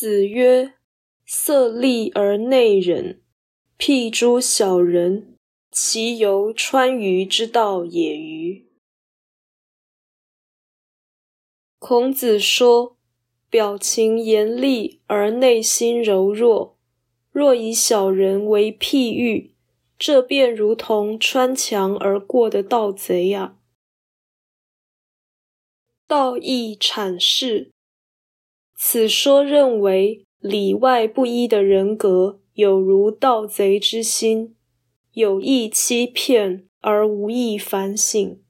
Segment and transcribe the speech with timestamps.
[0.00, 0.74] 子曰
[1.26, 3.18] ：“色厉而内荏，
[3.76, 5.36] 辟诸小人，
[5.72, 8.68] 其犹川渝之道也与？”
[11.80, 12.96] 孔子说
[13.50, 16.78] ：“表情严厉而内心柔弱，
[17.32, 19.56] 若以小人为譬喻，
[19.98, 23.56] 这便如同穿墙而过的盗贼呀。”
[26.06, 27.72] 道义阐释，
[28.80, 34.54] 此说认为里外不一的人格，有如盗贼之心，
[35.14, 38.40] 有意欺骗而无意反省。